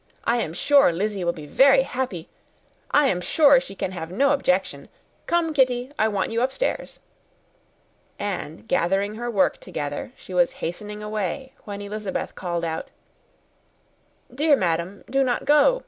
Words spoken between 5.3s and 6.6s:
Kitty, I want you